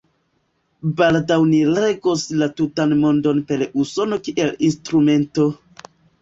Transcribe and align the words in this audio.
Baldaŭ 1.01 1.35
ni 1.49 1.59
regos 1.79 2.23
la 2.43 2.47
tutan 2.61 2.95
Mondon 3.03 3.43
per 3.53 3.67
Usono 3.85 4.19
kiel 4.29 4.51
instrumento. 4.71 5.47